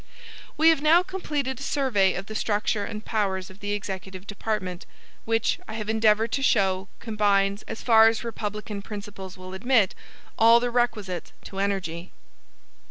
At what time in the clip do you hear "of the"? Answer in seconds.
2.15-2.33, 3.51-3.73